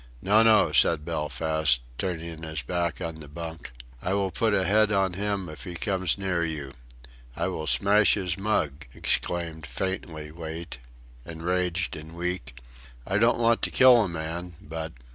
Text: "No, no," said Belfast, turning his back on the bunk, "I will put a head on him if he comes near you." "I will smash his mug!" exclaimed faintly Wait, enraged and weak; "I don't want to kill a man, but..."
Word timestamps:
"No, 0.19 0.41
no," 0.41 0.71
said 0.71 1.05
Belfast, 1.05 1.79
turning 1.99 2.41
his 2.41 2.63
back 2.63 3.01
on 3.01 3.19
the 3.19 3.27
bunk, 3.27 3.71
"I 4.01 4.15
will 4.15 4.31
put 4.31 4.51
a 4.51 4.63
head 4.65 4.91
on 4.91 5.13
him 5.13 5.47
if 5.47 5.63
he 5.63 5.75
comes 5.75 6.17
near 6.17 6.43
you." 6.43 6.73
"I 7.35 7.47
will 7.49 7.67
smash 7.67 8.15
his 8.15 8.35
mug!" 8.35 8.87
exclaimed 8.95 9.67
faintly 9.67 10.31
Wait, 10.31 10.79
enraged 11.23 11.95
and 11.95 12.15
weak; 12.15 12.61
"I 13.05 13.19
don't 13.19 13.37
want 13.37 13.61
to 13.61 13.69
kill 13.69 14.03
a 14.03 14.09
man, 14.09 14.55
but..." 14.59 14.91